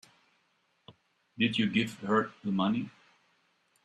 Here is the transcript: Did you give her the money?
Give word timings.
Did 1.37 1.59
you 1.59 1.69
give 1.69 1.99
her 1.99 2.31
the 2.43 2.51
money? 2.51 2.89